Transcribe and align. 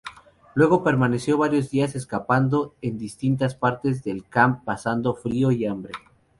Luego 0.55 0.83
permaneció 0.83 1.37
varios 1.37 1.69
días 1.69 1.93
escapando 1.95 2.73
en 2.81 2.97
distintas 2.97 3.53
partes 3.53 4.03
del 4.03 4.25
camp 4.27 4.63
pasando 4.63 5.13
frío 5.13 5.51
y 5.51 5.67
hambre. 5.67 5.93